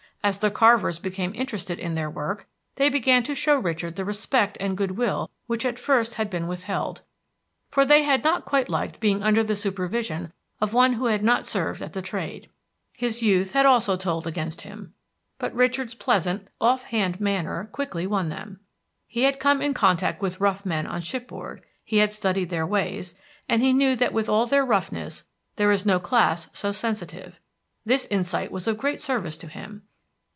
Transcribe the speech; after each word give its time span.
As 0.23 0.37
the 0.37 0.51
carvers 0.51 0.99
became 0.99 1.33
interested 1.33 1.79
in 1.79 1.95
their 1.95 2.07
work, 2.07 2.47
they 2.75 2.89
began 2.89 3.23
to 3.23 3.33
show 3.33 3.57
Richard 3.57 3.95
the 3.95 4.05
respect 4.05 4.55
and 4.59 4.77
good 4.77 4.91
will 4.91 5.31
which 5.47 5.65
at 5.65 5.79
first 5.79 6.13
had 6.13 6.29
been 6.29 6.45
withheld, 6.47 7.01
for 7.71 7.85
they 7.87 8.03
had 8.03 8.23
not 8.23 8.45
quite 8.45 8.69
liked 8.69 8.99
being 8.99 9.23
under 9.23 9.43
the 9.43 9.55
supervision 9.55 10.31
of 10.61 10.75
one 10.75 10.93
who 10.93 11.07
had 11.07 11.23
not 11.23 11.47
served 11.47 11.81
at 11.81 11.93
the 11.93 12.03
trade. 12.03 12.51
His 12.93 13.23
youth 13.23 13.53
had 13.53 13.65
also 13.65 13.97
told 13.97 14.27
against 14.27 14.61
him; 14.61 14.93
but 15.39 15.55
Richard's 15.55 15.95
pleasant, 15.95 16.49
off 16.61 16.83
hand 16.83 17.19
manner 17.19 17.67
quickly 17.71 18.05
won 18.05 18.29
them. 18.29 18.59
He 19.07 19.23
had 19.23 19.39
come 19.39 19.59
in 19.59 19.73
contact 19.73 20.21
with 20.21 20.39
rough 20.39 20.67
men 20.67 20.85
on 20.85 21.01
shipboard; 21.01 21.63
he 21.83 21.97
had 21.97 22.11
studied 22.11 22.51
their 22.51 22.67
ways, 22.67 23.15
and 23.49 23.63
he 23.63 23.73
knew 23.73 23.95
that 23.95 24.13
with 24.13 24.29
all 24.29 24.45
their 24.45 24.63
roughness 24.63 25.23
there 25.55 25.71
is 25.71 25.83
no 25.83 25.99
class 25.99 26.47
so 26.53 26.71
sensitive. 26.71 27.39
This 27.85 28.05
insight 28.11 28.51
was 28.51 28.67
of 28.67 28.77
great 28.77 29.01
service 29.01 29.35
to 29.39 29.47
him. 29.47 29.81